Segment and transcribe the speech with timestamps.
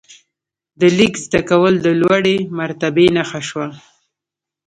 [0.79, 3.67] د لیک زده کول د لوړې مرتبې نښه شوه.